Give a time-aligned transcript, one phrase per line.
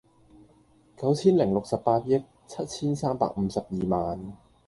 [0.97, 4.35] 九千零六十八億七千三百五十二萬